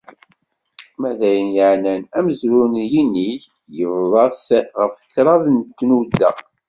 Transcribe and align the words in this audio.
Ma 0.99 1.11
d 1.19 1.21
ayen 1.29 1.49
yeεnan 1.57 2.01
amezruy 2.17 2.67
n 2.71 2.73
yinig, 2.91 3.41
yebḍa-t 3.77 4.47
ɣef 4.79 4.93
kraḍ 5.11 5.43
n 5.49 5.57
tnudda. 5.77 6.31